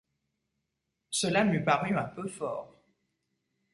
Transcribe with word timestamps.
Cela 1.11 1.43
m’eût 1.43 1.63
paru 1.63 1.95
un 1.95 2.05
peu 2.05 2.27
fort. 2.27 2.75